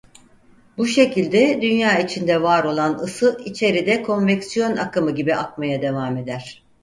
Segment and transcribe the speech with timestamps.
[0.77, 6.63] Bu şekilde Dünya içinde var olan ısı içeride konveksiyon akımı gibi akmaya devam eder.